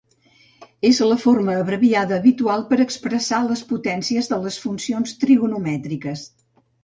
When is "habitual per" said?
2.21-2.79